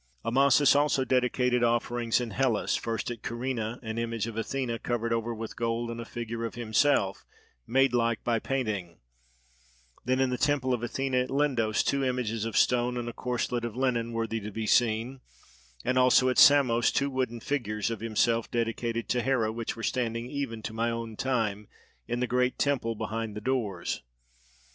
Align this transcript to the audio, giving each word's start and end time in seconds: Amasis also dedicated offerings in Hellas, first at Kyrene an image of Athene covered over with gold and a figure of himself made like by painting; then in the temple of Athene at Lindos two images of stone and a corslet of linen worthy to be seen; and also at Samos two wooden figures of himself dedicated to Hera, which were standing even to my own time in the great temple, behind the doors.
Amasis 0.25 0.75
also 0.75 1.05
dedicated 1.05 1.63
offerings 1.63 2.19
in 2.19 2.31
Hellas, 2.31 2.75
first 2.75 3.11
at 3.11 3.21
Kyrene 3.21 3.77
an 3.83 3.99
image 3.99 4.25
of 4.25 4.35
Athene 4.35 4.75
covered 4.79 5.13
over 5.13 5.31
with 5.31 5.55
gold 5.55 5.91
and 5.91 6.01
a 6.01 6.05
figure 6.05 6.43
of 6.43 6.55
himself 6.55 7.23
made 7.67 7.93
like 7.93 8.23
by 8.23 8.39
painting; 8.39 8.97
then 10.03 10.19
in 10.19 10.31
the 10.31 10.39
temple 10.39 10.73
of 10.73 10.81
Athene 10.81 11.13
at 11.13 11.29
Lindos 11.29 11.83
two 11.83 12.03
images 12.03 12.45
of 12.45 12.57
stone 12.57 12.97
and 12.97 13.09
a 13.09 13.13
corslet 13.13 13.63
of 13.63 13.75
linen 13.75 14.11
worthy 14.11 14.39
to 14.39 14.49
be 14.49 14.65
seen; 14.65 15.21
and 15.85 15.99
also 15.99 16.29
at 16.29 16.39
Samos 16.39 16.91
two 16.91 17.11
wooden 17.11 17.39
figures 17.39 17.91
of 17.91 17.99
himself 17.99 18.49
dedicated 18.49 19.07
to 19.09 19.21
Hera, 19.21 19.51
which 19.51 19.75
were 19.75 19.83
standing 19.83 20.31
even 20.31 20.63
to 20.63 20.73
my 20.73 20.89
own 20.89 21.15
time 21.15 21.67
in 22.07 22.21
the 22.21 22.25
great 22.25 22.57
temple, 22.57 22.95
behind 22.95 23.35
the 23.35 23.39
doors. 23.41 24.01